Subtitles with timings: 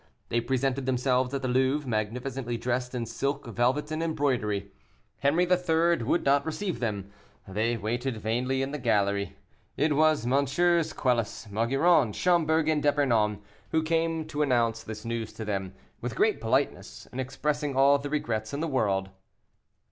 [0.29, 4.71] They presented themselves at the Louvre, magnificently dressed in silk, velvet, and embroidery.
[5.21, 6.01] Henri III.
[6.05, 7.11] would not receive them;
[7.47, 9.35] they waited vainly in the gallery.
[9.77, 10.95] It was MM.
[10.95, 16.41] Quelus, Maugiron, Schomberg, and D'Epernon who came to announce this news to them, with great
[16.41, 19.11] politeness, and expressing all the regrets in the world.